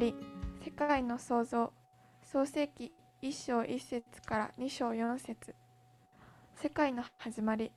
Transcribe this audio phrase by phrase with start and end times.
[0.00, 0.14] り
[0.64, 1.72] 世界の創造
[2.22, 2.90] 創世記
[3.22, 5.54] 1章1節から2章4節。
[6.56, 7.70] 世界の始まり。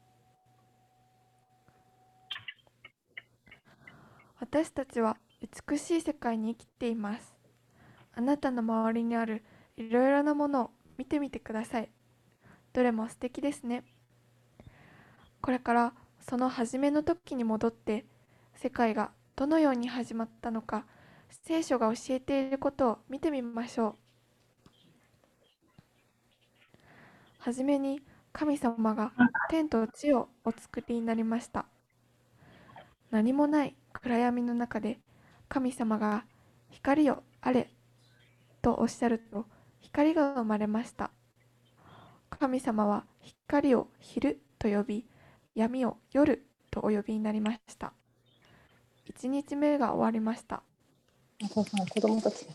[4.40, 5.18] 私たちは
[5.68, 7.36] 美しい世界に生きています。
[8.14, 9.44] あなたの周りにある
[9.76, 11.90] いろいろなものを見てみてください。
[12.71, 13.84] どれも素敵ですね。
[15.41, 18.05] これからその初めの時に戻って
[18.55, 20.85] 世界がどのように始まったのか
[21.42, 23.96] 聖書が教えていることを見てみましょう。
[27.40, 28.02] はじめに
[28.32, 29.12] 神様が
[29.50, 31.66] 天と地をお作りになりました。
[33.12, 35.00] 何もない暗闇の中で
[35.50, 36.26] 神様が
[36.70, 37.70] 光よあれ
[38.62, 39.46] とおっしゃると
[39.82, 41.12] 光が生まれました。
[42.30, 45.05] 神様は光を昼と呼び
[45.55, 47.94] 闇を夜とお呼びになりました。
[49.05, 50.63] 一日目が終わりました。
[51.49, 52.48] 子供たち。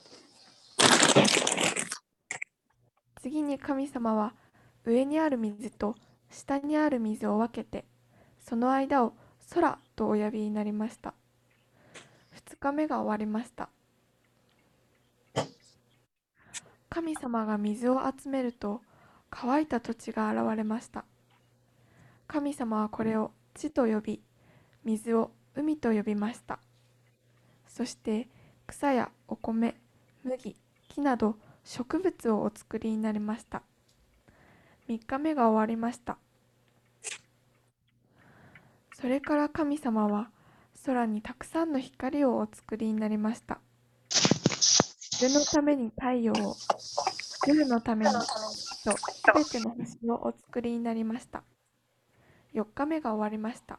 [3.21, 4.35] 次に神様は
[4.85, 5.97] 上にある水と
[6.31, 7.85] 下にある水を分けて
[8.41, 9.13] その間を
[9.53, 11.15] 空とお呼びになりました。
[12.47, 13.69] 2日目が終わりました。
[16.89, 18.81] 神様が水を集めると
[19.31, 21.05] 乾いた土地が現れました。
[22.27, 24.23] 神様はこれを地と呼び
[24.85, 26.59] 水を海と呼びました。
[27.67, 28.29] そして
[28.69, 29.75] 草やお米
[30.23, 30.55] 麦
[30.89, 33.63] 木など植物をお作りになりました。
[34.89, 36.19] 3日目が終わりました。
[38.95, 40.31] それから神様は
[40.85, 43.59] 空にたくさんの光をお作りになりました。
[45.13, 46.55] 昼のために太陽を
[47.47, 51.43] 夜のために月とすべての星をお作りになりました。
[52.55, 53.79] 4日目が終わりました。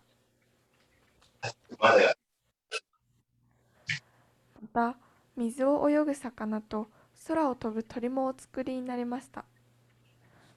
[4.80, 4.98] また
[5.36, 6.88] 水を泳ぐ魚と
[7.28, 9.44] 空を飛ぶ鳥もお作りになりました。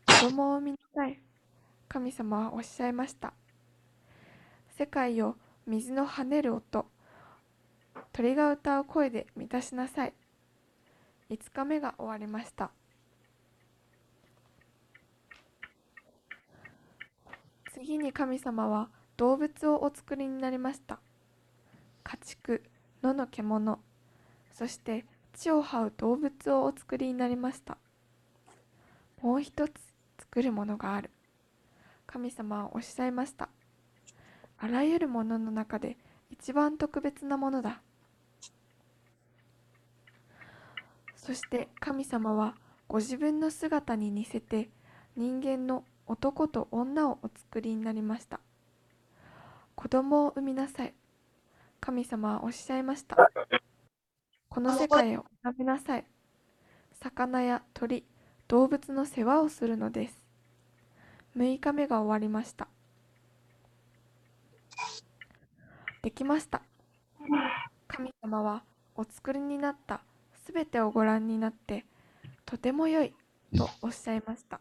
[0.06, 1.20] 子供を産みなさい。
[1.88, 3.32] 神様はおっしゃいました。
[4.78, 5.34] 世界を
[5.66, 6.86] 水の跳ねる音。
[8.12, 10.12] 鳥が歌う声で満たしなさい。
[11.28, 12.70] 5日目が終わりました。
[17.74, 21.00] 次に神様は動物をお作りになりました。
[22.04, 22.62] 家畜
[23.02, 23.80] 野の獣。
[24.62, 27.78] そして地を這う動物をお作りになりました。
[29.20, 29.72] もう一つ
[30.20, 31.10] 作るものがある。
[32.06, 33.48] 神様はおっしゃいました。
[34.58, 35.96] あらゆるものの中で
[36.30, 37.80] 一番特別なものだ。
[41.16, 42.54] そして神様は
[42.86, 44.70] ご自分の姿に似せて
[45.16, 48.38] 人間の男と女をお作りになりました。
[49.74, 50.94] 子供を産みなさい。
[51.80, 53.28] 神様はおっしゃいました。
[54.52, 56.04] この世界を学びなさい
[57.00, 58.04] 魚や鳥
[58.48, 60.22] 動物の世話をするのです
[61.36, 62.68] 6日目が終わりました。
[66.02, 66.60] できました。
[67.88, 68.62] 神様は
[68.94, 70.02] お作りになった
[70.44, 71.86] すべてをご覧になって
[72.44, 73.14] とても良い
[73.56, 74.60] とおっしゃいました。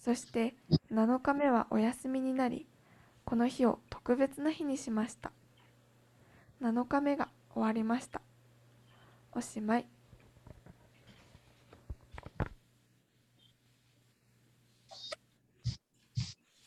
[0.00, 0.56] そして
[0.92, 2.66] 7日目はお休みになり、
[3.24, 5.30] この日を特別な日にしました。
[6.60, 8.25] 7日目が終わりました。
[9.36, 9.86] おしまい。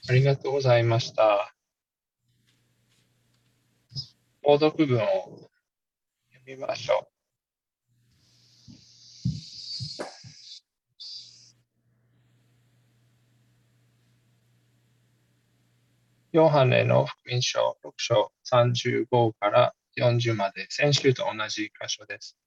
[0.07, 1.55] ありがとうございました。
[4.43, 5.49] 購読文を
[6.31, 7.07] 読みましょう。
[16.33, 22.37] ヨハネの福音書6章35から40まで先週と同じ箇所です。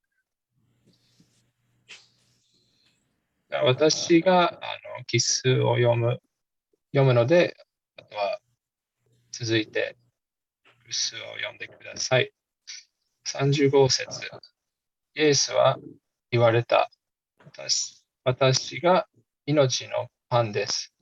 [3.65, 4.51] 私があ
[4.99, 6.21] の奇数を読む
[6.93, 7.57] 読むので、
[7.97, 8.39] あとは
[9.31, 9.97] 続いて、
[10.93, 12.33] 数を読んでください。
[13.27, 14.31] 35節
[15.15, 15.79] イエスは
[16.31, 16.91] 言われた。
[17.45, 19.07] 私私が
[19.47, 20.95] 命のパンです。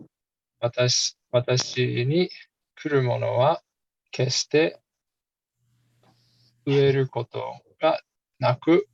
[0.60, 2.30] 私私に
[2.76, 3.62] 来るものは
[4.10, 4.80] 決して
[6.66, 8.00] 増えることが
[8.38, 8.88] なく、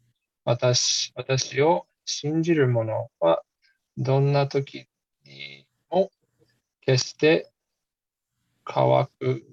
[0.44, 3.42] 私私を信じる者は
[3.98, 4.86] どんな時
[5.24, 6.10] にも
[6.80, 7.50] 決して
[8.64, 9.44] 乾く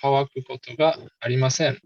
[0.00, 1.78] 乾くことがありません。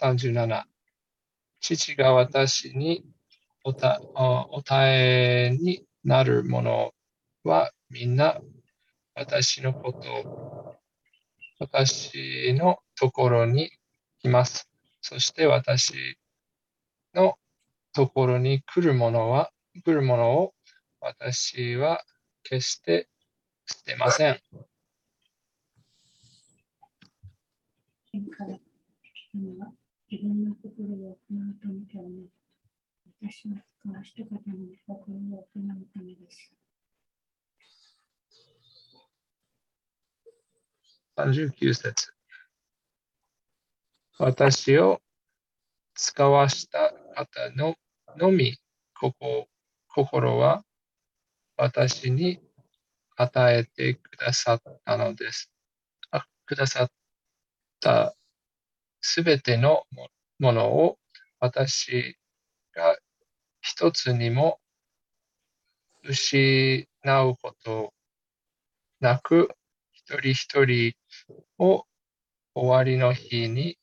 [0.00, 0.64] 37
[1.60, 3.04] 父が私に
[3.64, 4.00] おた
[4.50, 6.94] おたえになるもの
[7.44, 8.40] はみんな
[9.14, 10.78] 私のこと
[11.58, 13.70] 私のところに
[14.20, 14.70] 来ます。
[15.02, 16.16] そして私
[17.14, 17.34] の
[17.92, 19.50] ところに来るものは、
[19.84, 20.54] 来るものを
[21.00, 22.02] 私は
[22.44, 23.08] 決して
[23.66, 24.40] 捨てません。
[30.10, 32.32] 自分の心を行うためではなく、
[33.22, 34.42] 私の使わした方の
[34.84, 36.52] 心を行うためです。
[41.16, 42.12] 39節
[44.18, 45.00] 私を
[45.94, 47.76] 使わした方の
[48.16, 48.58] のみ
[48.98, 49.46] ここ
[49.86, 50.64] 心は
[51.56, 52.40] 私に
[53.16, 55.52] 与えてくださったのです。
[56.10, 56.90] あくださっ
[57.80, 58.16] た
[59.00, 59.84] すべての
[60.38, 60.98] ものを
[61.38, 62.16] 私
[62.74, 62.96] が
[63.60, 64.58] 一つにも
[66.04, 67.92] 失うこと
[69.00, 69.50] なく
[69.92, 70.94] 一人一人
[71.58, 71.84] を
[72.54, 73.78] 終わりの日に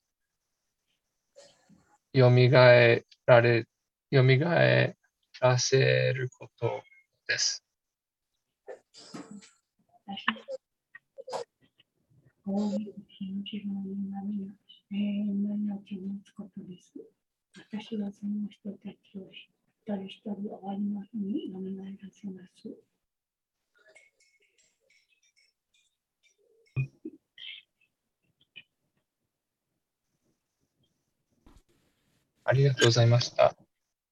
[2.12, 3.66] よみがえられ、
[4.10, 4.96] よみがえ
[5.40, 6.82] らせること
[7.26, 7.62] です。
[14.90, 16.94] 私大い日の自分になり永遠の命を持つことです。
[17.54, 19.48] 私はその人たちを一
[19.84, 22.74] 人一人終わりの日によみがえらせます。
[32.44, 33.54] ありがとうございました。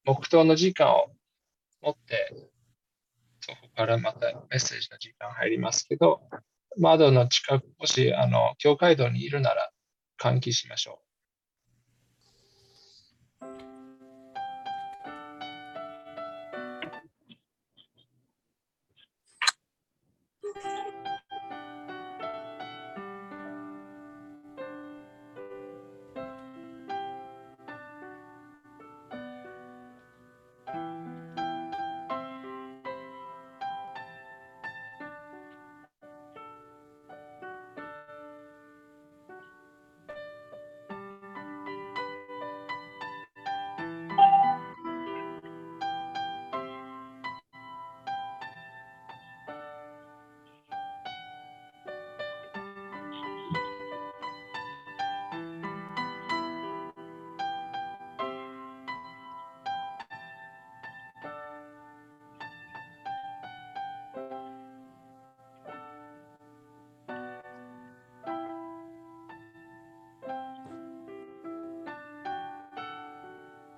[0.05, 1.07] 黙祷の時間を
[1.81, 2.51] 持って、
[3.39, 6.21] そこからまたメッセージの時間入りますけど、
[6.77, 9.66] 窓の近く、もし、あの、教会堂にいるなら、
[10.19, 11.06] 換気しましょう。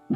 [0.09, 0.15] す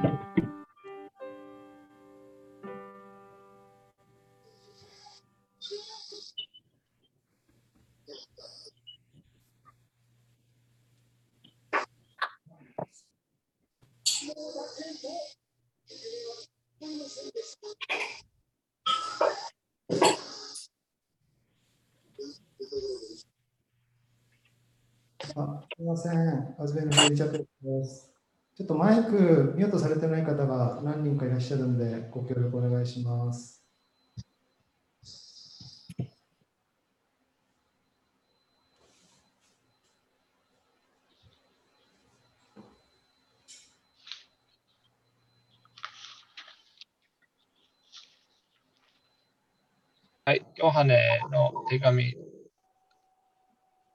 [25.79, 28.12] みません、アズベのメリチャットです。
[28.55, 33.63] ちょっとマイク、ミュートされてない方が何人かいらっしゃるんで、ご協力お願いします。
[50.25, 50.45] はい。
[50.55, 52.15] ヨハネの手紙、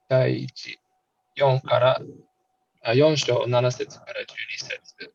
[0.09, 0.79] 第1、
[1.37, 2.01] 4から、
[2.81, 4.25] あ4章7節から12
[4.57, 5.13] 節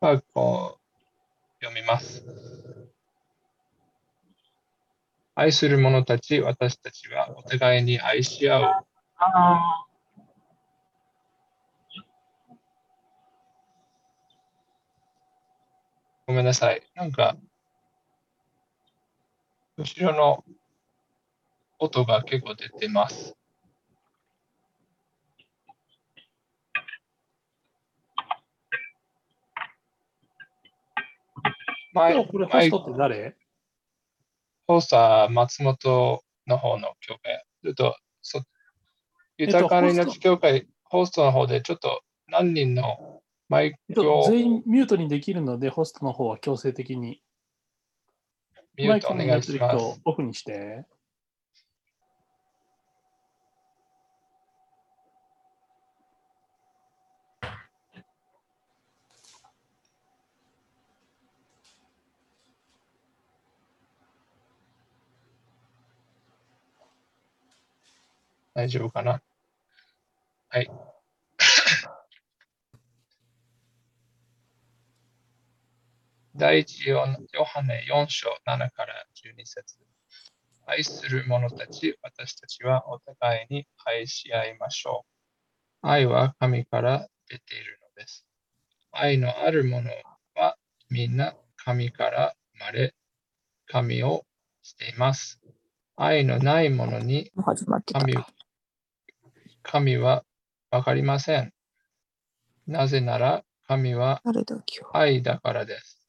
[0.00, 0.78] は、こ
[1.60, 2.24] う、読みます。
[5.34, 8.84] 愛する者たち、私たちはお互いに愛し合う。
[16.26, 16.82] ごめんなさい。
[16.94, 17.36] なんか、
[19.76, 20.44] 後ろの
[21.78, 23.36] 音が結構出てます。
[31.92, 33.36] マイ今日これホストって誰？
[34.66, 37.44] ホストは松本の方の教会。
[37.64, 38.46] ちょっと、そと
[39.38, 47.22] 豊かな命教会、ホストの方でちょっと何人のマイえっとクを全員ミュートにできるので、ホストの方は強制的に
[48.76, 50.00] ミュートお願いします。
[50.04, 50.86] オフにして。
[68.54, 69.22] 大丈夫かな？
[70.48, 70.70] はい。
[76.36, 79.78] 第一ヨヨハネ4章7から12節
[80.66, 85.04] 愛する者たち、私たちはお互いに愛し合いましょ
[85.82, 85.86] う。
[85.86, 88.26] 愛は神から出ているのです。
[88.92, 89.90] 愛のある者
[90.34, 90.56] は
[90.90, 92.94] みんな神から生まれ、
[93.66, 94.24] 神を
[94.62, 95.40] しています。
[95.96, 97.32] 愛のない者に
[97.92, 98.26] 神な。
[99.62, 100.24] 神は
[100.70, 101.52] わかりません。
[102.66, 104.20] なぜなら神は。
[104.92, 106.00] 愛だからです。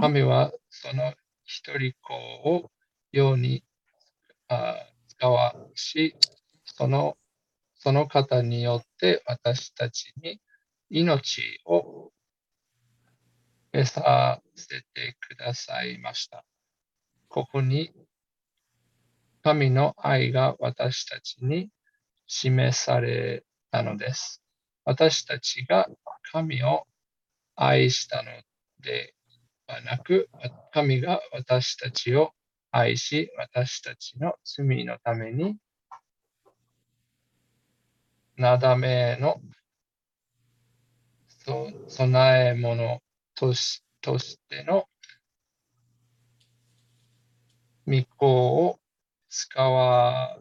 [0.00, 2.70] 神はその一人子を
[3.12, 3.62] 世に
[4.48, 4.76] あ
[5.08, 6.16] 使わし、
[6.64, 7.16] その
[7.78, 10.40] その方によって私たちに
[10.90, 12.10] 命を
[13.72, 16.44] 得させてくださいました。
[17.28, 17.92] ここに
[19.42, 21.68] 神の愛が私たちに
[22.26, 24.42] 示されたのです。
[24.84, 25.88] 私たちが
[26.32, 26.86] 神を
[27.56, 28.30] 愛したの
[28.80, 29.14] で
[29.66, 30.28] はなく、
[30.72, 32.32] 神が私たちを
[32.70, 35.56] 愛し、私たちの罪のために、
[38.36, 39.40] なだめの
[41.46, 43.00] そ供え物
[43.34, 44.86] としとしての
[47.86, 48.78] 御子を
[49.28, 50.38] 使わ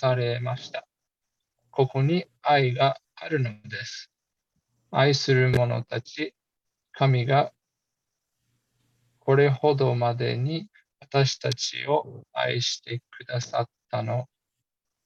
[0.00, 0.86] されました。
[1.70, 4.10] ここに愛があるのです。
[4.90, 6.34] 愛する者たち、
[6.92, 7.52] 神が
[9.18, 10.68] これほどまでに
[11.00, 14.24] 私たちを愛してくださったの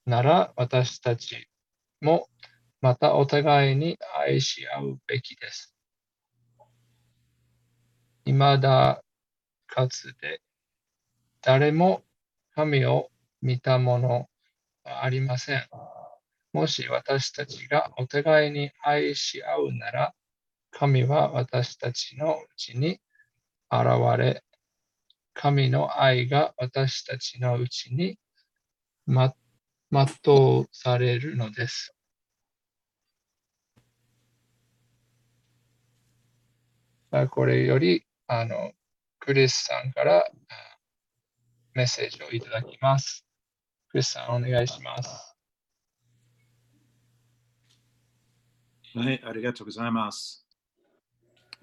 [0.06, 1.48] なら私たち
[2.00, 2.28] も
[2.80, 5.74] またお互いに愛し合うべきです。
[8.26, 9.02] 未だ
[9.66, 10.40] かつて
[11.42, 12.04] 誰も
[12.54, 13.08] 神を
[13.42, 14.33] 見たものは
[14.84, 15.66] ありません。
[16.52, 20.14] もし私たちがお互いに愛し合うなら、
[20.70, 23.00] 神は私たちのうちに
[23.70, 23.84] 現
[24.18, 24.44] れ、
[25.32, 28.18] 神の愛が私たちのうちに
[29.06, 29.34] ま
[29.90, 31.94] 全うされるのです。
[37.10, 38.72] あこれより、あの、
[39.20, 40.24] クリスさんからあ
[41.72, 43.24] メッセージをいただきます。
[43.94, 45.36] クリスさん、お願いします。
[48.92, 50.44] はい、ありがとうございます。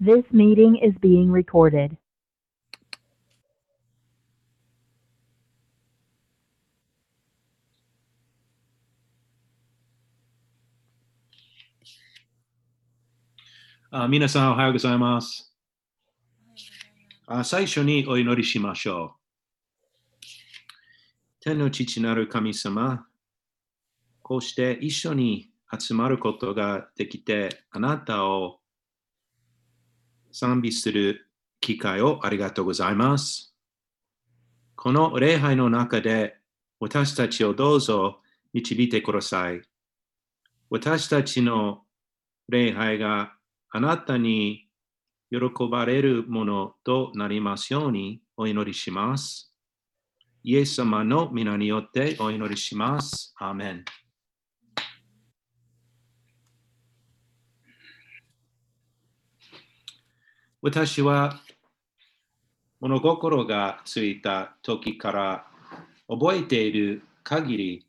[0.00, 1.94] This meeting is being recorded.
[13.90, 15.54] あ皆さん、おはようございます。
[17.26, 19.21] あ最初にお祈りしましょう。
[21.44, 23.04] 天の父なる神様、
[24.22, 28.60] こうして一緒に集まることができて、あなたを
[30.30, 31.28] 賛美する
[31.60, 33.56] 機会をありがとうございます。
[34.76, 36.36] この礼拝の中で
[36.78, 38.20] 私たちをどうぞ
[38.52, 39.62] 導いてください。
[40.70, 41.80] 私たちの
[42.48, 43.34] 礼拝が
[43.68, 44.68] あなたに
[45.32, 49.51] 喜ばれるものとなりますようにお祈りします。
[50.44, 53.32] イエス様の皆によってお祈りします。
[53.38, 53.84] アーメン。
[60.60, 61.40] 私は
[62.80, 65.46] 物心がついた時から
[66.08, 67.86] 覚えている限り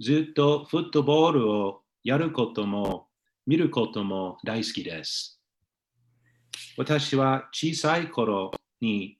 [0.00, 3.08] ずっとフットボールをやることも
[3.48, 5.40] 見ることも大好きです。
[6.78, 9.18] 私は小さい頃に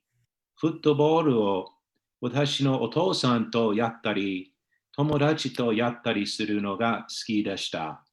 [0.55, 1.73] フットボールを
[2.19, 4.53] 私のお父さんとやったり、
[4.93, 8.03] 友達とやったりするのが好きでした。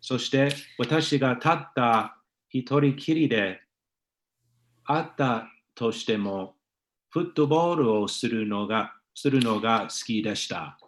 [0.00, 3.60] そして私がたった一人きりで
[4.84, 6.56] あったとしても、
[7.10, 10.78] フットボールをするのがするのが好きでした。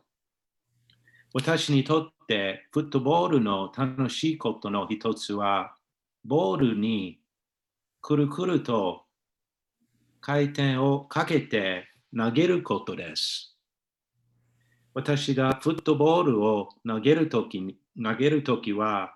[1.34, 5.74] 私にとってフットボールの楽しいことの一つは、
[6.24, 7.20] ボールに
[8.00, 9.02] くるくると
[10.22, 13.56] 回転をかけて投げることです。
[14.94, 19.14] 私がフットボールを投げるとき投げるときは、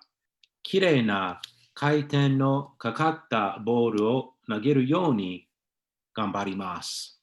[0.63, 1.41] きれいな
[1.73, 5.47] 回転のかかったボールを投げるように
[6.13, 7.21] 頑張ります。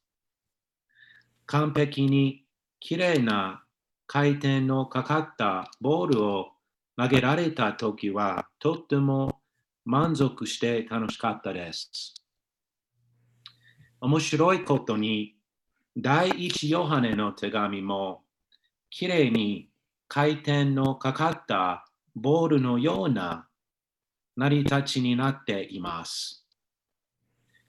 [1.46, 2.44] 完璧に
[2.80, 3.64] きれいな
[4.06, 6.52] 回転のかかったボールを
[6.96, 9.40] 投げられたときは、とっても
[9.84, 12.14] 満足して楽しかったです。
[14.00, 15.35] 面白いことに、
[15.98, 18.22] 第一ヨハネの手紙も、
[18.90, 19.70] きれいに
[20.08, 23.48] 回転のかかったボールのような
[24.36, 26.46] 成り立ちになっています。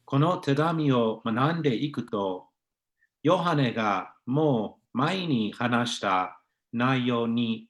[0.03, 2.49] この手紙を学んでいくと、
[3.23, 6.41] ヨハネがもう前に話した
[6.73, 7.69] 内容に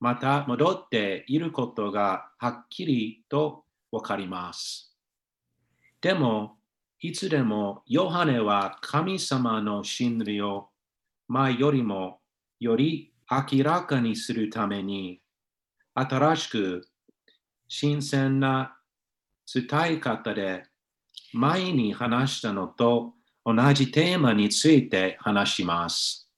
[0.00, 4.94] また戻っていることがはっきりとわかります。
[6.02, 6.58] でも、
[7.04, 10.70] いつでもヨハネは神様の真理を
[11.28, 12.20] 前よりも
[12.60, 15.20] より明らかにするために
[15.92, 16.88] 新しく
[17.68, 18.78] 新鮮な
[19.52, 20.64] 伝え方で
[21.34, 23.12] 前に話したのと
[23.44, 26.30] 同じテーマについて話します。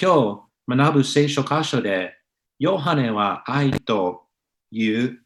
[0.00, 2.14] 今日学ぶ聖書箇所で
[2.58, 4.22] ヨハネは愛と
[4.70, 5.18] いう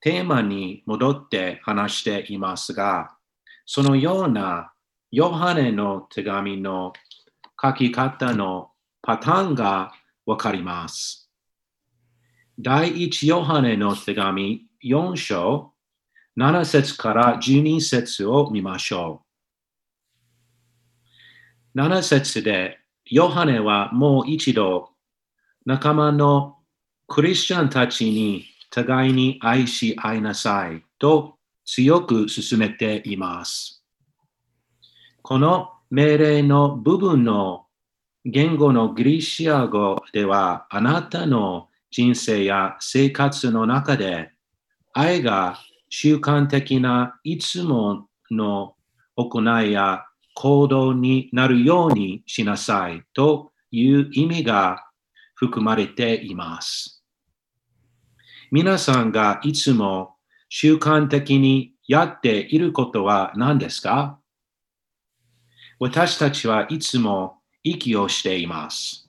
[0.00, 3.17] テーマに戻って話していますが、
[3.70, 4.72] そのような
[5.10, 6.94] ヨハネの手紙の
[7.62, 8.70] 書き方の
[9.02, 9.92] パターンが
[10.24, 11.30] わかります。
[12.58, 15.74] 第一ヨハネの手紙4章
[16.38, 19.22] 7節から12節を見ましょ
[21.74, 21.78] う。
[21.78, 24.88] 7節でヨハネはもう一度
[25.66, 26.56] 仲間の
[27.06, 31.37] クリスチャンたちに互いに愛し合いなさいと
[31.70, 33.84] 強く勧めています。
[35.20, 37.66] この命令の部分の
[38.24, 44.30] 言語のギリシア語ではあなたの人生や生活の中で
[44.94, 45.58] 愛が
[45.90, 48.74] 習慣的ないつもの
[49.16, 54.86] 行いや行動になるようにしなさいという意味が
[55.34, 57.04] 含まれています。
[58.50, 60.14] 皆さんがいつも
[60.48, 64.18] 習慣的にやっていることは何ですか？
[65.78, 69.08] 私たちはいつも息をしています。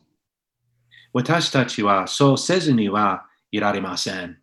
[1.14, 4.38] 私たちはそうせずにはいられません。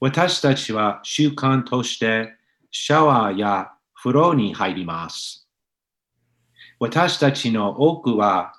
[0.00, 2.34] 私たちは習慣として
[2.70, 5.48] シャワーや風呂に入ります。
[6.80, 8.52] 私たちの多くは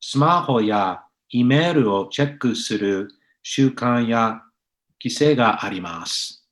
[0.00, 3.08] スマホやイメールをチェックする
[3.42, 4.42] 習慣や
[5.02, 6.46] 規制があります。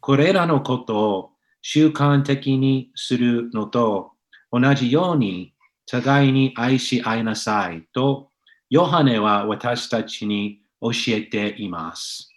[0.00, 1.30] これらのことを
[1.62, 4.12] 習慣的にするのと
[4.50, 5.54] 同じように
[5.86, 8.30] 互いに愛し合いなさいと
[8.70, 12.30] ヨハネは私たちに教えています。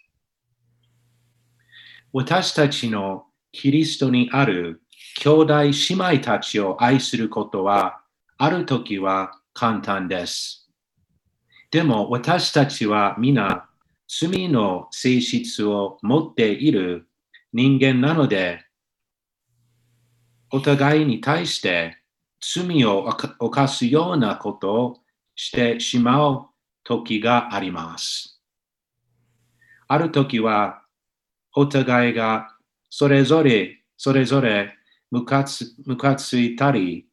[2.12, 4.82] 私たちのキリストにある
[5.20, 8.00] 兄弟姉妹たちを愛することは
[8.38, 10.70] ある時は簡単です。
[11.70, 13.68] でも私たちは皆
[14.14, 17.08] 罪の性質を持っている
[17.54, 18.62] 人間なので
[20.50, 21.96] お互いに対して
[22.38, 24.96] 罪を犯すようなことを
[25.34, 26.46] してしまう
[26.84, 28.42] 時があります。
[29.88, 30.82] ある時は
[31.56, 32.48] お互いが
[32.90, 34.76] それぞれそれぞれ
[35.10, 37.06] ムカつムカついたり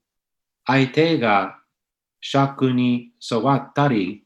[0.65, 1.59] 相手が
[2.19, 4.25] 尺に触ったり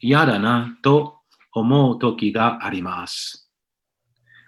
[0.00, 1.19] 嫌だなと
[1.52, 3.48] 思う時があります。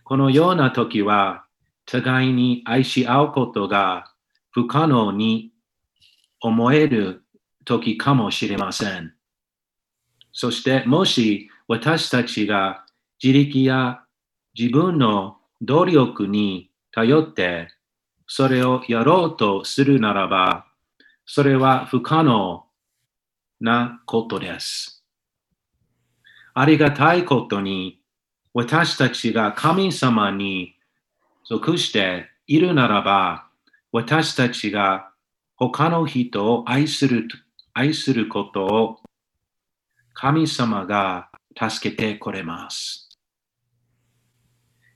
[0.04, 1.44] このような時は
[1.86, 4.12] 互いに愛し合うことが
[4.50, 5.52] 不可能に
[6.40, 7.24] 思える
[7.64, 9.14] 時かもしれません。
[10.32, 12.84] そしてもし私たちが
[13.22, 14.00] 自力や
[14.58, 17.68] 自分の努力に頼って
[18.34, 20.64] それをやろうとするならば、
[21.26, 22.64] それは不可能
[23.60, 25.01] なことです。
[26.54, 28.00] ありがたいことに
[28.54, 30.76] 私たちが神様に
[31.48, 33.46] 属しているならば、
[33.90, 35.10] 私たちが
[35.56, 37.28] 他の人を愛する
[37.72, 38.98] 愛することを
[40.12, 43.08] 神様が助けてくれます。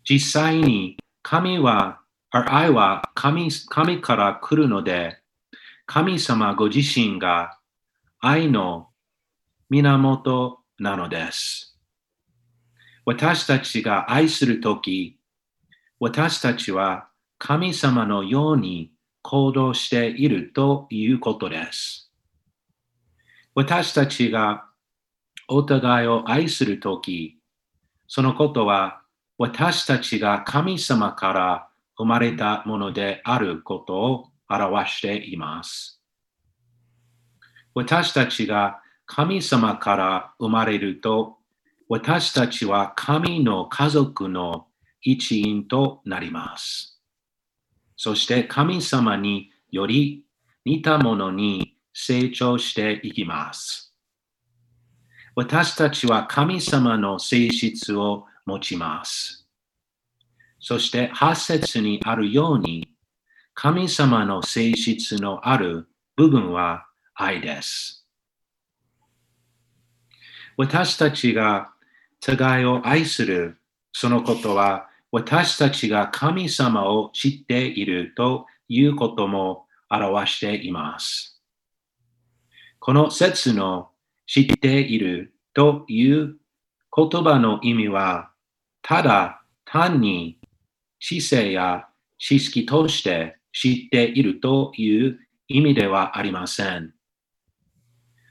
[0.08, 5.18] 実際に神は、愛は神神から来るので、
[5.86, 7.58] 神様ご自身が
[8.20, 8.88] 愛の
[9.70, 11.78] 源なのです。
[13.04, 15.18] 私たちが愛するとき、
[16.00, 17.08] 私たちは
[17.38, 22.12] 神様のように行動しているということです。
[23.54, 24.66] 私たちが
[25.48, 27.38] お互いを愛するとき、
[28.08, 29.02] そのことは
[29.38, 36.02] 私たちが神様から生まれたものであることを表しています。
[37.74, 41.38] 私たちが神様から生まれると、
[41.88, 44.66] 私たちは神の家族の
[45.00, 47.00] 一員となります。
[47.96, 50.24] そして神様により
[50.64, 53.94] 似たものに成長していきます。
[55.36, 59.46] 私たちは神様の性質を持ちます。
[60.58, 62.88] そして8節にあるように、
[63.54, 68.05] 神様の性質のある部分は愛です。
[70.56, 71.72] 私たちが
[72.20, 73.58] 互いを愛する
[73.92, 81.40] そのことは私たちが神様を知っているということも表しています。
[82.80, 83.90] この説の
[84.26, 86.36] 知っているという
[86.94, 88.30] 言葉の意味は
[88.82, 90.38] ただ単に
[91.00, 91.86] 知性や
[92.18, 96.92] 知識として知っているという意味ではありません。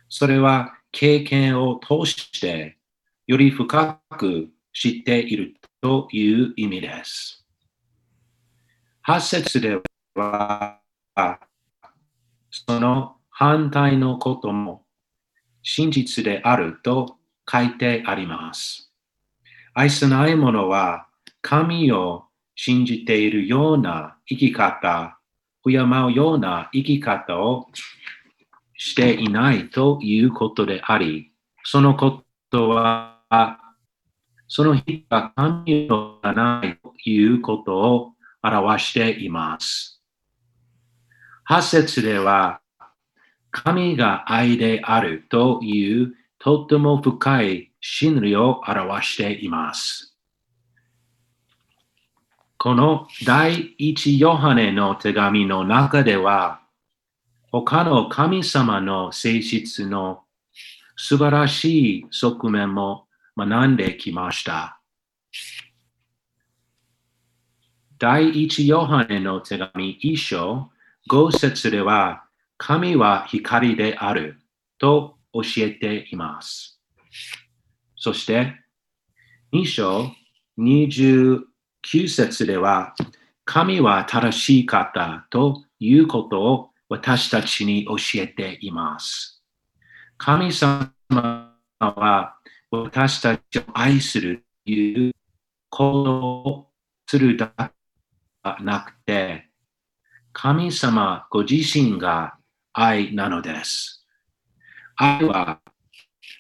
[0.10, 2.78] それは経験を通して
[3.28, 7.46] より深く知っているという意味です。
[9.06, 9.82] 8節で
[10.16, 10.80] は
[12.50, 14.86] その反対のことも
[15.64, 17.18] 真実であると
[17.52, 18.90] 書いてあります。
[19.74, 21.10] 愛せない者は
[21.42, 22.24] 神を
[22.56, 25.20] 信じているような生き方、
[25.66, 27.68] 敬うような生き方を
[28.78, 31.32] していないということであり、
[31.64, 33.22] そのことは、
[34.48, 38.12] その人が神をがないということを
[38.44, 40.02] 表しています。
[41.50, 42.62] 8節では、
[43.52, 50.16] 神が愛であるというとっても深い真理を表しています。
[52.58, 56.62] この第一ヨハネの手紙の中では、
[57.63, 60.24] 他の神様の性質の
[60.98, 64.82] 素晴らしい側面も学んできました？
[67.98, 70.70] 第一ヨハネの手紙一章
[71.10, 72.26] 5節では、
[72.58, 74.38] 神は光である
[74.78, 76.82] と教えています。
[77.96, 78.54] そして、
[79.54, 80.12] 二章
[80.60, 81.39] 29
[82.10, 82.96] 節では、
[83.46, 89.43] 神は正しい方ということを私たちに教えています。
[90.17, 90.91] 神様
[91.80, 92.38] は
[92.71, 95.12] 私たちを愛するという
[95.69, 96.12] こと
[96.50, 96.67] を
[97.08, 97.69] するだけで
[98.43, 99.50] はなくて、
[100.32, 102.38] 神様ご自身が
[102.74, 104.06] 愛なのです。
[104.95, 105.62] 愛は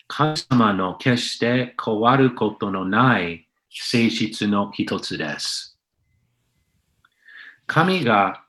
[0.07, 5.79] 神様の決して変わることのない性質の一つです。
[7.65, 8.44] 神が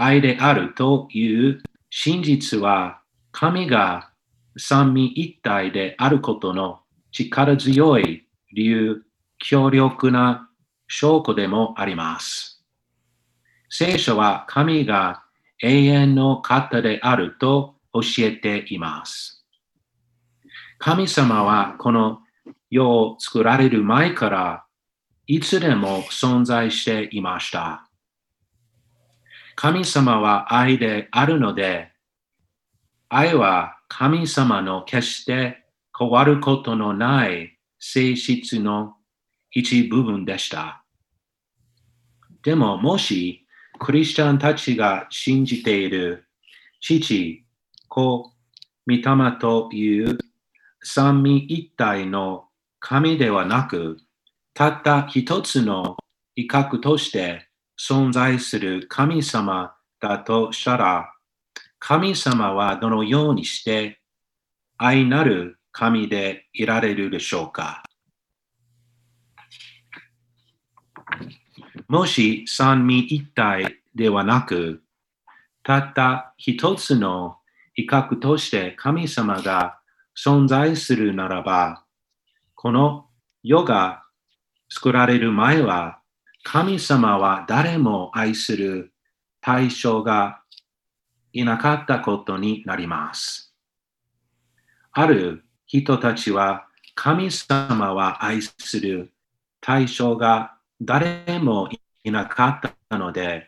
[0.00, 4.12] 愛であるという真実は神が
[4.56, 6.78] 三位一体であることの
[7.10, 9.02] 力強い理由、
[9.38, 10.48] 強力な
[10.86, 12.64] 証拠でもあります。
[13.70, 15.24] 聖書は神が
[15.60, 19.44] 永遠の方であると教えています。
[20.78, 22.20] 神様はこの
[22.70, 24.64] 世を作られる前から
[25.26, 27.87] いつでも存在していました。
[29.60, 31.90] 神様は愛であるので、
[33.08, 35.64] 愛は神様の決して
[35.98, 38.94] 変わることのない性質の
[39.50, 40.84] 一部分でした。
[42.44, 43.48] でももし
[43.80, 46.28] クリスチャンたちが信じている
[46.80, 47.44] 父、
[47.88, 48.32] 子、
[48.86, 49.02] 御霊
[49.40, 50.18] という
[50.84, 52.44] 三位一体の
[52.78, 53.96] 神ではなく、
[54.54, 55.96] たった一つの
[56.36, 57.47] 威嚇として
[57.78, 61.12] 存在する神様だとしたら、
[61.78, 64.00] 神様はどのようにして
[64.76, 67.84] 愛なる神でいられるでしょうか？
[71.86, 74.82] もし三位一体ではなく、
[75.62, 77.38] たった一つの
[77.76, 79.78] 威嚇として神様が
[80.16, 81.84] 存在するならば、
[82.54, 83.06] この
[83.42, 84.02] 世が
[84.68, 85.97] 作られる前は、
[86.50, 88.94] 神様は誰も愛する
[89.42, 90.40] 対象が
[91.34, 93.54] いなかったことになります。
[94.92, 99.12] ある人たちは、神様は愛する
[99.60, 101.68] 対象が誰も
[102.02, 103.46] いなかったので、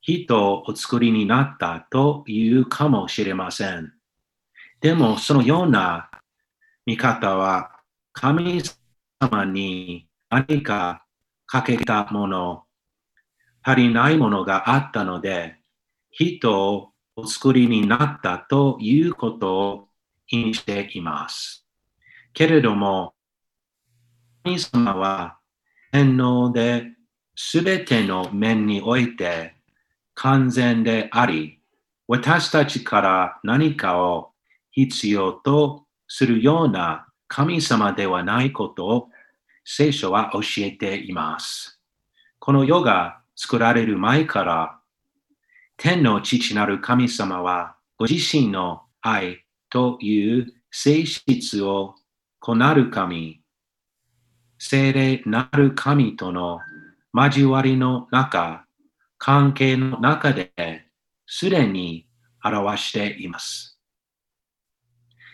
[0.00, 3.92] 人をお作りになったというかもしれません。
[4.80, 6.08] でも、そのような
[6.86, 7.72] 見方は、
[8.12, 8.62] 神
[9.20, 11.04] 様に何か
[11.50, 12.62] かけたもの、
[13.64, 15.56] 足りないものがあったので、
[16.12, 19.88] 人をお作りになったということを
[20.28, 21.66] 意味しています。
[22.34, 23.14] けれども、
[24.44, 25.38] 神様は
[25.90, 26.86] 天皇で
[27.34, 29.56] すべての面において
[30.14, 31.58] 完全であり、
[32.06, 34.30] 私たちから何かを
[34.70, 39.08] 必要とするような神様ではないことを
[39.72, 41.80] 聖書は教えています。
[42.40, 44.80] この世が作られる前から
[45.76, 51.94] 天の父なる神様はご自身の愛という性質を
[52.40, 53.42] こなる神、
[54.58, 56.58] 精霊なる神との
[57.14, 58.66] 交わりの中、
[59.18, 60.52] 関係の中で
[61.28, 62.08] すでに
[62.42, 63.78] 表しています。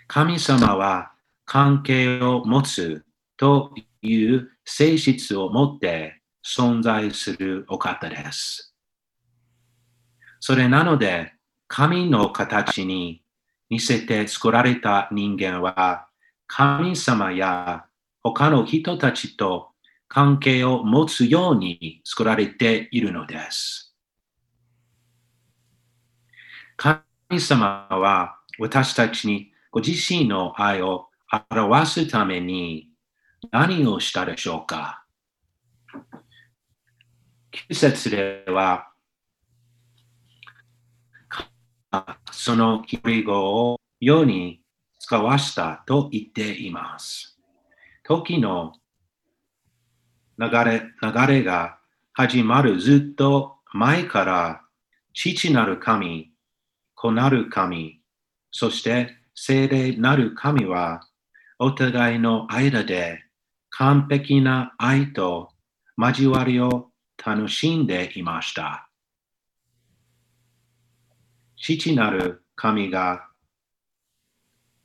[0.06, 1.12] 神様は
[1.46, 3.02] 関係を持つ
[3.38, 3.72] と
[4.06, 8.74] いう性質を持って存在するお方です。
[10.40, 11.32] それなので、
[11.68, 13.24] 神の形に
[13.68, 16.06] 似せて作られた人間は、
[16.46, 17.86] 神様や
[18.22, 19.70] 他の人たちと
[20.08, 23.94] 関係を持つように作られているのです。
[26.76, 27.00] 神
[27.38, 31.08] 様は私たちにご自身の愛を
[31.50, 32.88] 表すために
[33.50, 35.04] 何をしたでしょうか
[37.70, 38.90] ?9 節では、
[42.30, 44.60] その独り語を世に
[44.98, 47.38] 使わしたと言っています。
[48.04, 48.72] 時の
[50.38, 51.78] 流れ流れが
[52.12, 54.62] 始まるずっと前から
[55.14, 56.32] 父なる神、
[56.94, 58.00] 子なる神、
[58.50, 61.00] そして聖霊なる神は
[61.58, 63.25] お互いの間で
[63.78, 65.50] 完璧な愛と
[65.98, 66.88] 交わりを
[67.22, 68.88] 楽しんでいました。
[71.58, 73.28] 父なる神が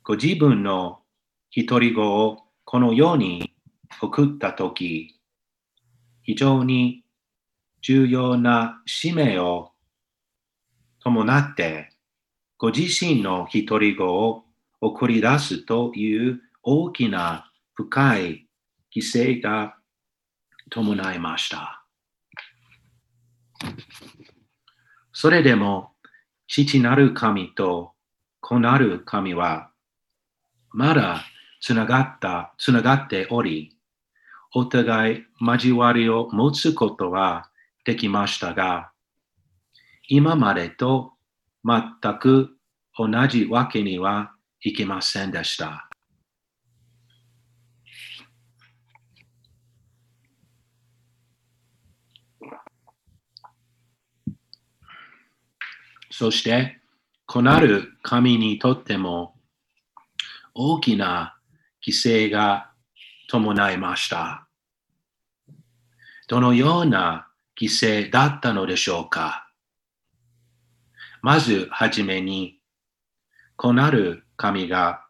[0.02, 0.98] ご自分の
[1.56, 3.54] 独り子をこの世に
[4.02, 5.18] 送ったとき、
[6.22, 7.02] 非常に
[7.80, 9.70] 重要な使命を
[11.02, 11.88] 伴って、
[12.58, 14.44] ご自身の独り子を
[14.82, 18.41] 送り出すという大きな深い
[18.94, 19.76] 犠牲が
[20.70, 21.84] 伴いました。
[25.12, 25.92] それでも、
[26.48, 27.92] 父なる神と
[28.40, 29.70] 子なる神は、
[30.70, 31.24] まだ
[31.60, 33.76] つながった、つながっており、
[34.54, 37.48] お互い交わりを持つことは
[37.84, 38.90] できましたが、
[40.08, 41.12] 今までと
[41.64, 42.50] 全く
[42.98, 45.91] 同じわけにはいきませんでした。
[56.12, 56.78] そして、
[57.24, 59.34] 子なる神にとっても
[60.54, 61.38] 大きな
[61.82, 62.70] 犠牲が
[63.30, 64.46] 伴いました。
[66.28, 69.48] どのような犠牲だったのでしょうか
[71.22, 72.60] まずはじめに、
[73.56, 75.06] 子なる神が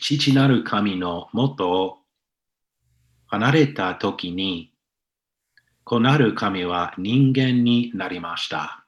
[0.00, 1.98] 父なる神の元を
[3.26, 4.72] 離れたときに、
[5.82, 8.83] 子なる神は人間になりました。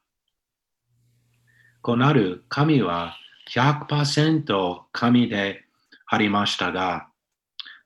[1.86, 3.14] 子なる神は
[3.48, 5.62] 100%神で
[6.08, 7.06] ありましたが、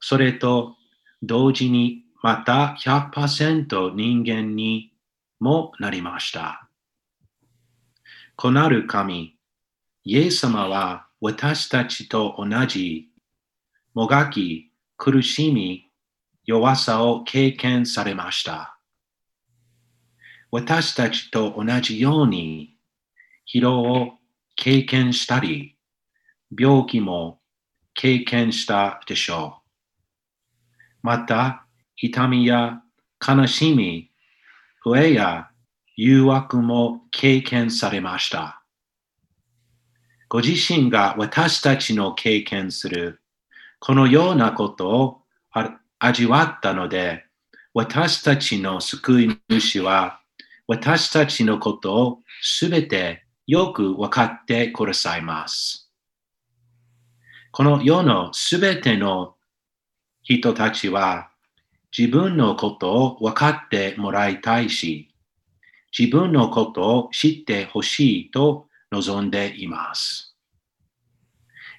[0.00, 0.74] それと
[1.22, 4.94] 同時にまた100%人間に
[5.38, 6.66] もなりました。
[8.36, 9.36] 子なる神、
[10.04, 13.10] イエス様は私たちと同じ
[13.92, 15.90] もがき、苦しみ、
[16.46, 18.78] 弱さを経験されました。
[20.50, 22.79] 私たちと同じように
[23.52, 24.12] 疲労を
[24.54, 25.76] 経験したり、
[26.56, 27.40] 病気も
[27.94, 30.96] 経験したでしょう。
[31.02, 32.82] また、痛みや
[33.26, 34.12] 悲しみ、
[34.84, 35.50] 増えや
[35.96, 38.62] 誘惑も経験されました。
[40.28, 43.20] ご自身が私たちの経験する
[43.80, 45.22] このようなことを
[45.98, 47.24] 味わったので、
[47.74, 50.20] 私たちの救い主は
[50.68, 55.90] 私たちのことをすべてよく分かってくださいます。
[57.50, 59.34] この世のすべての
[60.22, 61.32] 人たちは
[61.96, 65.12] 自分のことを分かってもらいたいし、
[65.98, 70.36] 自分のことを知ってほしいと望んでいます。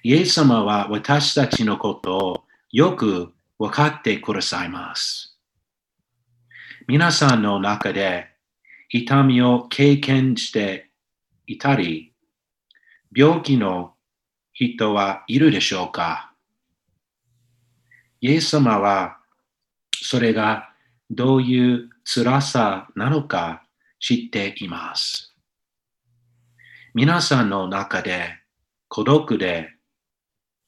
[0.02, 5.38] イエス様は私たちのことをよく分かってくださいます。
[6.86, 8.26] 皆さんの中で
[8.90, 10.91] 痛みを経験して
[11.46, 12.12] いたり、
[13.14, 13.94] 病気の
[14.52, 16.32] 人はいるでしょうか？
[18.20, 19.18] イエス様は
[19.94, 20.70] それが
[21.10, 23.64] どういう辛さなのか
[23.98, 25.34] 知っています。
[26.94, 28.34] 皆さんの中で
[28.88, 29.70] 孤独で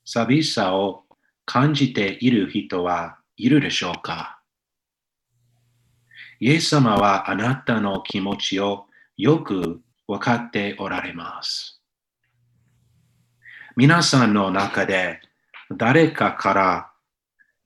[0.04, 1.04] 寂しさを
[1.44, 4.40] 感じている人はいるでしょうか？
[6.40, 11.80] イエス様はあなたの気持ちをよく分かっておられます。
[13.76, 15.20] 皆さんの中で
[15.76, 16.90] 誰かから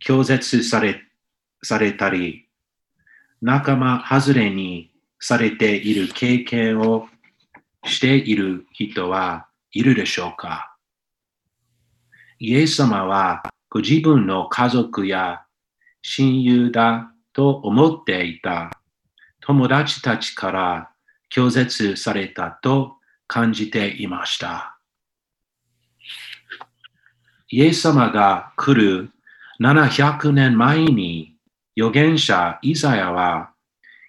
[0.05, 1.03] 拒絶され
[1.63, 2.49] されたり、
[3.43, 7.09] 仲間外れにされている経験を
[7.85, 10.77] している人はいるでしょうか？
[12.39, 15.43] イエス様はご自分の家族や
[16.03, 18.71] 親友だと思っていた
[19.41, 20.91] 友達たちから
[21.31, 24.79] 拒絶されたと感じていました。
[27.51, 29.11] イエス様が来る
[29.61, 31.37] 700年前に
[31.77, 33.53] 預言者イザヤは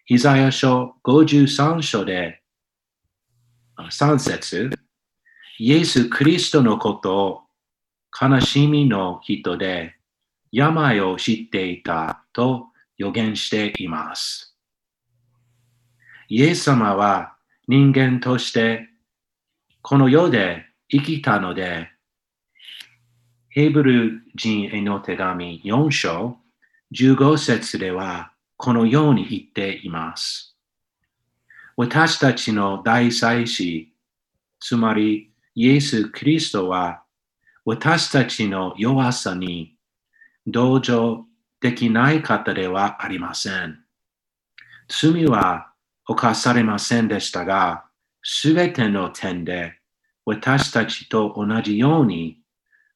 [0.07, 2.41] イザヤ書53章で
[3.77, 4.69] 3節
[5.57, 7.41] イエス・クリストのことを
[8.19, 9.95] 悲しみの人で
[10.51, 12.65] 病を知っていたと
[12.97, 14.48] 予言しています。
[16.31, 17.33] イエス様は
[17.67, 18.87] 人間として
[19.81, 21.89] この世で生きたので、
[23.49, 26.37] ヘブル人への手紙4章
[26.93, 30.55] 15節ではこのように言っています。
[31.75, 33.91] 私たちの大祭司、
[34.59, 37.01] つまりイエス・キリストは
[37.65, 39.77] 私たちの弱さに
[40.45, 41.25] 同情
[41.59, 43.79] できない方ではありません。
[44.87, 45.68] 罪は
[46.09, 47.85] 犯されませんでしたが、
[48.23, 49.75] すべての点で
[50.25, 52.39] 私たちと同じように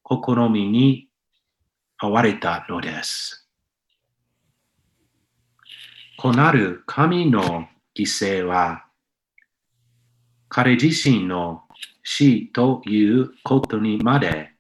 [0.03, 1.09] 試みに
[2.01, 3.47] 遭われたのです。
[6.17, 8.85] こなる神の犠牲は、
[10.49, 11.61] 彼自身の
[12.03, 14.53] 死ということにまで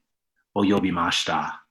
[0.55, 1.65] 及びました。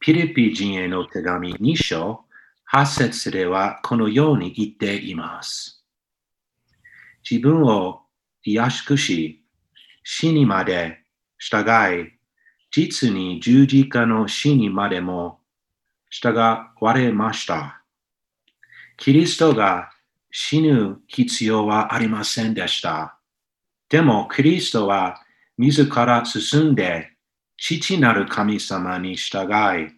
[0.00, 2.24] ピリピ人への手紙2章
[2.72, 5.84] 8節ではこのように言っています。
[7.28, 8.02] 自分を
[8.44, 9.44] 癒しくし、
[10.04, 10.98] 死にまで
[11.38, 11.64] 従
[12.00, 12.12] い、
[12.70, 15.40] 実に十字架の死にまでも
[16.10, 17.82] 従われました。
[18.96, 19.90] キリストが
[20.30, 23.18] 死ぬ必要はありませんでした。
[23.88, 25.20] でも、キリストは
[25.58, 27.16] 自ら進んで
[27.56, 29.52] 父なる神様に従
[29.82, 29.88] い、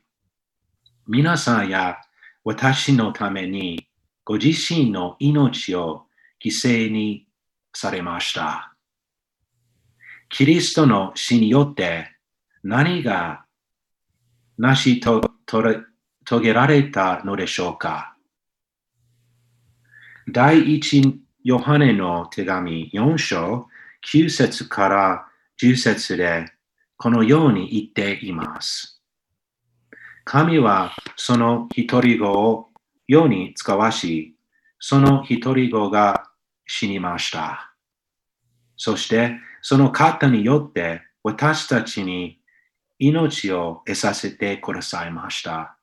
[1.07, 1.99] 皆さんや
[2.45, 3.87] 私のために
[4.25, 6.07] ご自身の命を
[6.45, 7.27] 犠牲に
[7.75, 8.75] されました。
[10.29, 12.11] キリストの死によって
[12.63, 13.45] 何が
[14.59, 15.21] 成しと
[16.25, 18.17] 遂げられたのでしょうか
[20.29, 23.67] 第一ヨハネの手紙4章
[24.09, 25.27] 9節から
[25.61, 26.47] 10節で
[26.97, 28.92] このように言っています。
[30.25, 32.69] 神はその一人子を
[33.09, 34.37] 世に使わし、
[34.79, 36.31] その一人子が
[36.67, 37.75] 死にました。
[38.77, 42.41] そしてその方によって私たちに
[42.99, 45.77] 命を得させてくださいました。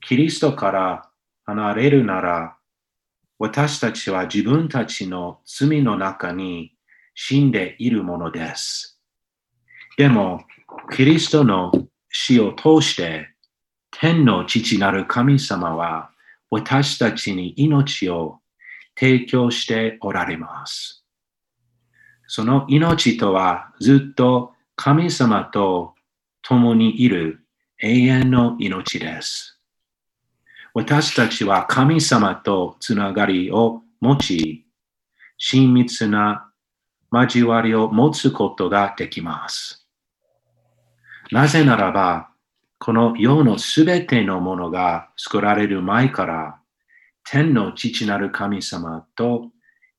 [0.00, 1.10] キリストから
[1.44, 2.56] 離れるなら、
[3.38, 6.74] 私たちは自分たちの罪の中に
[7.14, 9.00] 死んでいるものです。
[9.96, 10.44] でも、
[10.94, 11.72] キリストの
[12.10, 13.28] 死を通して、
[13.90, 16.10] 天の父なる神様は
[16.50, 18.40] 私たちに命を
[18.98, 21.04] 提供しておられます。
[22.26, 25.94] その命とはずっと神様と
[26.42, 27.40] 共にいる
[27.80, 29.58] 永遠の命です。
[30.74, 34.66] 私たちは神様とつながりを持ち、
[35.38, 36.50] 親密な
[37.12, 39.87] 交わりを持つことができます。
[41.30, 42.30] なぜならば、
[42.78, 46.58] この世のすべてのものが作られる前から、
[47.24, 49.50] 天の父なる神様と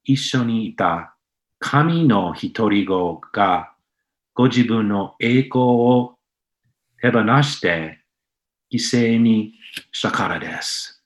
[0.04, 1.16] 一緒にいた
[1.60, 3.74] 神の一人子が
[4.34, 6.16] ご自分の栄光を
[7.02, 8.00] 手放して
[8.74, 9.54] 犠牲に
[9.92, 11.04] したからです。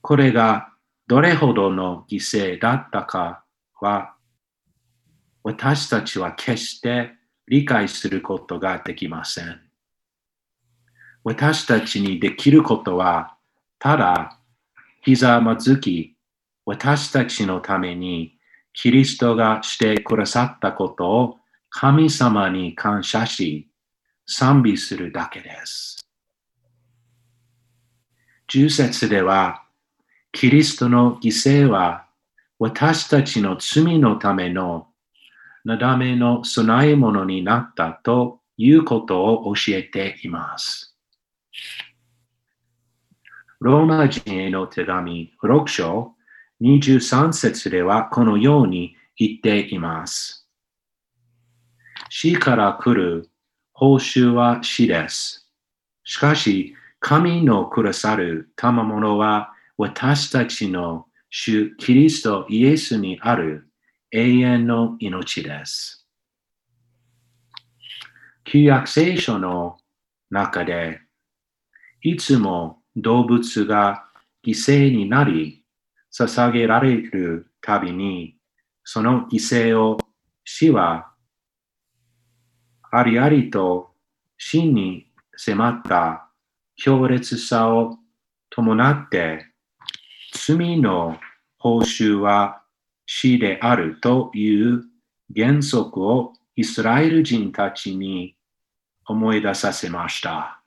[0.00, 0.70] これが
[1.06, 3.44] どれほどの犠牲だったか
[3.80, 4.14] は
[5.44, 7.12] 私たちは決して
[7.52, 9.60] 理解することができません。
[11.22, 13.36] 私たちにできることは
[13.78, 14.38] ただ
[15.02, 16.16] ひざまずき
[16.64, 18.38] 私たちのために
[18.72, 21.36] キリストがしてくださったことを
[21.68, 23.68] 神様に感謝し
[24.26, 25.98] 賛美するだけです。
[28.48, 29.62] 10節では
[30.32, 32.06] キリストの犠牲は
[32.58, 34.86] 私たちの罪のための
[35.64, 40.96] なだめの備え物になったということを教えています。
[43.60, 46.14] ローマ人への手紙6章
[46.62, 50.48] 23節ではこのように言っています。
[52.08, 53.30] 死から来る
[53.72, 55.48] 報酬は死です。
[56.04, 63.68] しかし、神のくださる賜物は私たちの主キリストイエスにある
[64.14, 66.06] 永遠の命です。
[68.44, 69.78] 旧約聖書の
[70.30, 71.00] 中で、
[72.02, 74.04] いつも動物が
[74.46, 75.64] 犠牲になり、
[76.12, 78.36] 捧げられるたびに、
[78.84, 79.96] その犠牲を
[80.44, 81.12] 死は
[82.90, 83.94] ありありと
[84.36, 86.28] 死に迫った
[86.76, 87.96] 強烈さを
[88.50, 89.46] 伴って、
[90.34, 91.16] 罪の
[91.56, 92.61] 報酬は
[93.14, 94.84] 死であるという
[95.36, 98.36] 原則をイスラエル人たちに
[99.06, 100.62] 思い出させました。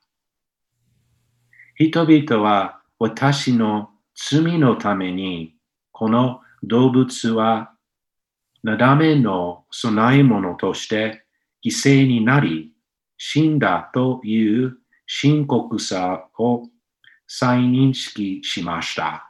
[1.74, 5.56] 人々は私の罪のために
[5.90, 7.72] この動物は
[8.62, 11.24] なだめの供え物として
[11.64, 12.70] 犠牲になり
[13.18, 14.78] 死んだという
[15.08, 16.62] 深刻さを
[17.26, 19.25] 再認識しました。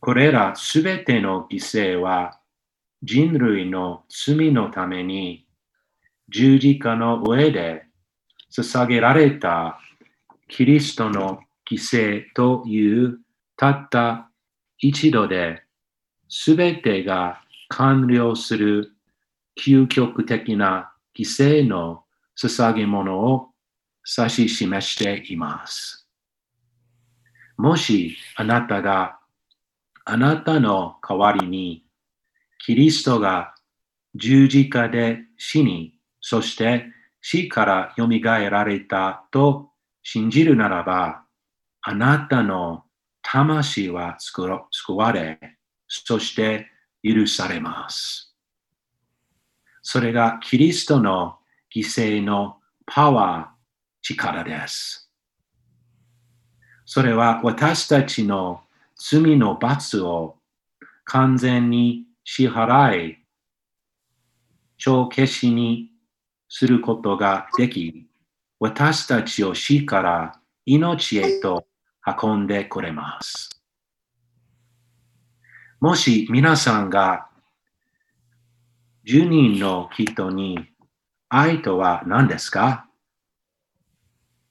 [0.00, 2.40] これらすべての犠牲は
[3.02, 5.46] 人類の罪のために
[6.28, 7.84] 十字架の上で
[8.56, 9.80] 捧げられた
[10.48, 11.40] キリストの
[11.70, 13.18] 犠牲という
[13.56, 14.30] たった
[14.78, 15.62] 一度で
[16.28, 18.92] すべてが完了する
[19.60, 22.04] 究極的な犠牲の
[22.40, 23.48] 捧げ物を
[24.16, 26.08] 指し示しています。
[27.56, 29.17] もしあなたが
[30.10, 31.84] あなたの代わりに
[32.64, 33.54] キリストが
[34.14, 36.86] 十字架で死に、そして
[37.20, 39.68] 死から蘇られたと
[40.02, 41.24] 信じるならば、
[41.82, 42.84] あなたの
[43.20, 45.38] 魂は救われ、
[45.86, 46.68] そして
[47.02, 48.34] 許されます。
[49.82, 51.36] それがキリストの
[51.70, 52.56] 犠牲の
[52.86, 53.58] パワー、
[54.00, 55.12] 力です。
[56.86, 58.62] それは私たちの
[58.98, 60.38] 罪の罰を
[61.04, 63.18] 完全に支払い、
[64.76, 65.92] 帳消しに
[66.48, 68.08] することができ、
[68.58, 71.66] 私たちを死から命へと
[72.22, 73.50] 運んでくれます。
[75.80, 77.28] もし皆さんが
[79.06, 80.58] 10人の人に
[81.28, 82.88] 愛とは何ですか？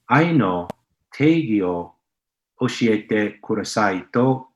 [0.06, 0.68] 愛の
[1.12, 1.97] 定義を
[2.60, 4.46] 教えてくださいと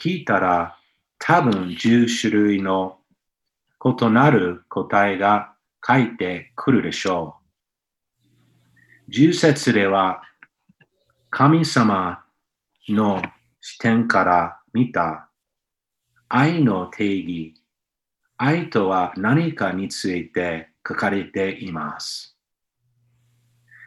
[0.00, 0.78] 聞いたら
[1.18, 2.98] 多分10種類の
[3.84, 5.54] 異なる答えが
[5.86, 7.36] 書いてくるでしょ
[9.08, 9.10] う。
[9.10, 10.22] 10節では
[11.30, 12.24] 神様
[12.88, 13.22] の
[13.60, 15.28] 視点から見た
[16.28, 17.54] 愛の定義、
[18.36, 22.36] 愛とは何かについて書かれています。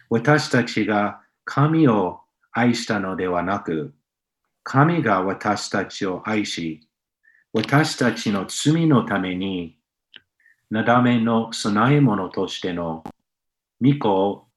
[0.09, 2.21] 私たちが神を
[2.51, 3.93] 愛したのではなく、
[4.63, 6.87] 神が私たちを愛し、
[7.53, 9.77] 私たちの罪のために、
[10.69, 13.03] なだめの備え物としての
[13.81, 14.47] 御子を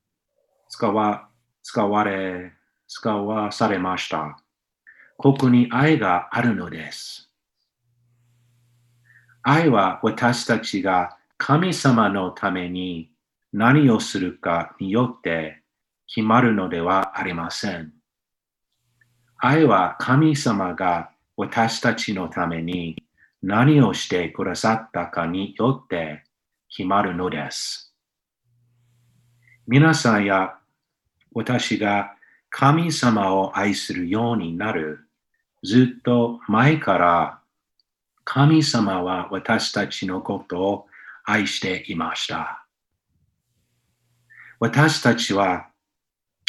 [0.68, 1.28] 使わ
[1.62, 2.52] 使われ、
[2.88, 4.42] 使わされました。
[5.16, 7.30] ここに愛があるのです。
[9.42, 13.10] 愛は私たちが神様のために
[13.52, 15.61] 何をするかによって
[16.14, 17.92] 決まるのではありません。
[19.38, 23.02] 愛は神様が私たちのために
[23.42, 26.24] 何をしてくださったかによって
[26.68, 27.94] 決まるのです。
[29.66, 30.58] 皆さんや
[31.32, 32.14] 私が
[32.50, 35.08] 神様を愛するようになる
[35.64, 37.40] ずっと前から
[38.24, 40.86] 神様は私たちのことを
[41.24, 42.66] 愛していました。
[44.60, 45.71] 私たちは、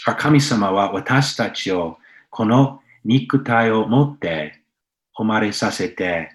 [0.05, 1.97] 神様は私たちを
[2.29, 4.61] この肉体を持って
[5.17, 6.31] 生まれさせて、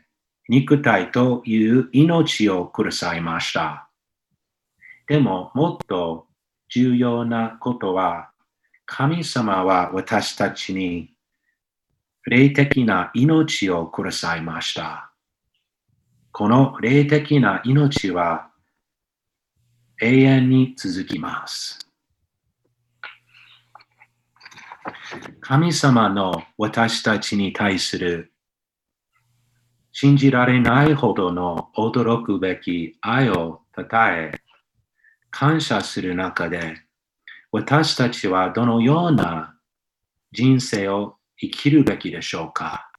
[0.48, 3.90] 肉体という命をくださいました。
[5.06, 6.26] でも、もっと
[6.70, 8.30] 重要なことは、
[8.86, 11.14] 神様は私たちに
[12.24, 15.12] 霊的な命をくださいました。
[16.32, 18.50] この霊的な命は
[20.00, 21.87] 永遠に続きます。
[25.40, 28.32] 神様の私たちに対する
[29.92, 34.40] 信じられないほどの驚くべき愛をたたえ、
[35.30, 36.76] 感謝する中で、
[37.50, 39.56] 私たちはどのような
[40.30, 42.90] 人生を生きるべきでしょうか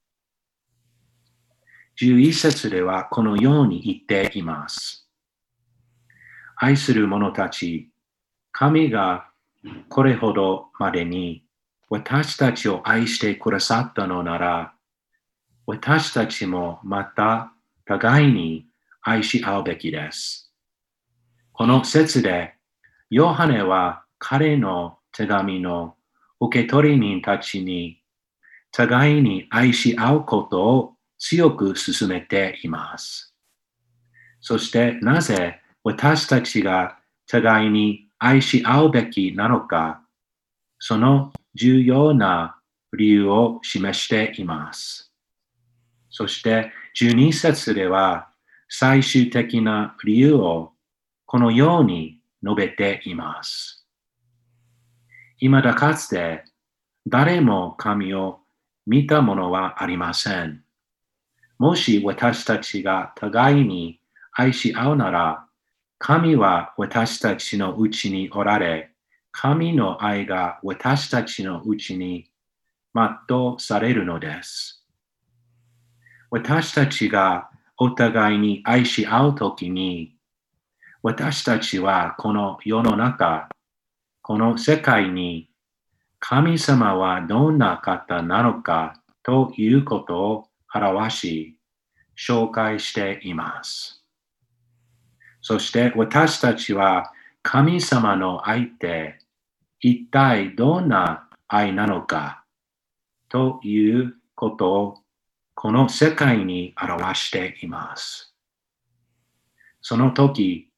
[2.02, 5.08] ?11 節ではこのように言っています。
[6.56, 7.92] 愛する者たち、
[8.52, 9.30] 神が
[9.90, 11.46] これほどまでに
[11.90, 14.74] 私たちを愛してくださったのなら、
[15.66, 17.54] 私たちもまた
[17.86, 18.68] 互いに
[19.02, 20.54] 愛し合うべきです。
[21.52, 22.54] この説で、
[23.10, 25.96] ヨハネは彼の手紙の
[26.40, 28.02] 受け取り人たちに
[28.72, 33.34] 互いに愛し合うことを強く進めています。
[34.42, 40.04] そしてなぜ私たちが互いに愛し合うべきなのか、
[40.78, 42.56] その重要な
[42.94, 45.12] 理由を示しています。
[46.10, 48.30] そして12節では
[48.70, 50.72] 最終的な理由を
[51.26, 53.86] このように述べています。
[55.40, 56.46] 未だかつて
[57.06, 58.40] 誰も神を
[58.88, 60.64] 見たものはありません。
[61.58, 64.00] もし私たちが互いに
[64.32, 65.46] 愛し合うなら、
[65.98, 68.89] 神は私たちのうちにおられ、
[69.32, 72.30] 神の愛が私たちのうちに
[72.94, 74.86] 全うされるのです。
[76.32, 80.16] 私たちがお互いに愛し合うときに、
[81.02, 83.50] 私たちはこの世の中、
[84.22, 85.50] この世界に
[86.20, 91.58] 神様はどんな方なのかということを表し、
[92.18, 94.04] 紹介しています。
[95.42, 99.19] そして私たちは神様の愛って
[99.82, 102.44] 一体どんな愛なのか
[103.30, 104.98] ということを
[105.56, 108.34] この世界に表しています。
[109.82, 110.72] その時、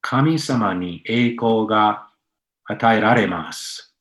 [0.00, 2.08] 神様に栄光が
[2.64, 3.94] 与えられます。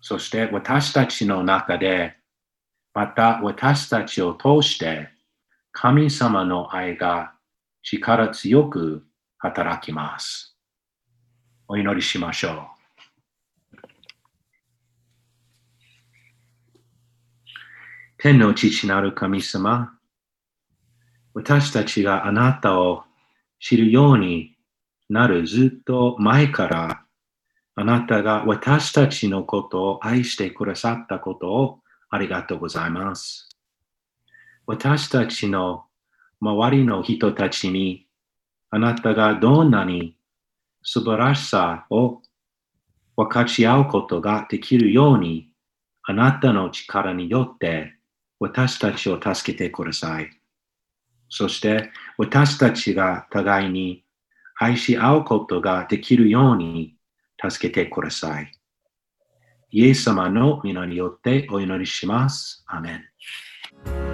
[0.00, 2.16] そして私たちの中で、
[2.94, 5.08] また私たちを通して、
[5.72, 7.34] 神様の愛が
[7.82, 9.04] 力強く
[9.38, 10.56] 働きます。
[11.68, 12.79] お祈りしましょう。
[18.22, 19.94] 天の父なる神様、
[21.32, 23.04] 私たちがあなたを
[23.58, 24.58] 知るように
[25.08, 27.02] なるずっと前から、
[27.76, 31.78] あなたが私たちのことを愛してくださったことを
[32.10, 33.48] ありがとうございます。
[34.66, 35.86] 私たちの
[36.42, 38.06] 周りの人たちに、
[38.68, 40.14] あなたがどんなに
[40.82, 42.20] 素晴らしさを
[43.16, 45.54] 分かち合うことができるように、
[46.02, 47.94] あなたの力によって
[48.40, 50.30] 私たちを助けてください。
[51.28, 54.04] そして私たちが互いに
[54.58, 56.96] 愛し合うことができるように
[57.40, 58.52] 助けてください。
[59.70, 62.64] イエス様の皆によってお祈りします。
[62.66, 63.04] アメ
[63.86, 64.09] ン。